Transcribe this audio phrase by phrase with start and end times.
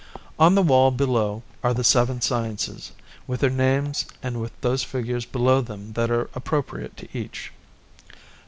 [0.39, 2.91] On the wall below are the Seven Sciences,
[3.27, 7.51] with their names and with those figures below them that are appropriate to each.